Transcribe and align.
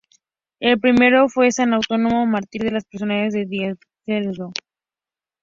El 0.59 0.79
primero 0.79 1.29
fue 1.29 1.51
San 1.51 1.75
Autónomo, 1.75 2.25
mártir 2.25 2.63
de 2.63 2.71
las 2.71 2.85
persecuciones 2.85 3.33
de 3.33 3.45
Diocleciano. 3.45 4.51